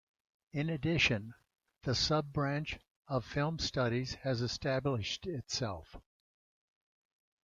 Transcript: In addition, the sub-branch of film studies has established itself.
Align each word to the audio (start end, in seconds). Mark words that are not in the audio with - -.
In 0.51 0.67
addition, 0.71 1.35
the 1.83 1.93
sub-branch 1.93 2.79
of 3.07 3.23
film 3.23 3.59
studies 3.59 4.15
has 4.23 4.41
established 4.41 5.27
itself. 5.27 5.95